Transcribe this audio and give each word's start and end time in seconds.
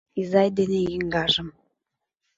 Изай 0.19 0.49
дене 0.57 0.79
еҥгажым 0.95 1.49